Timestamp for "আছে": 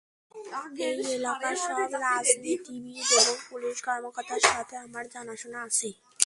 5.67-5.89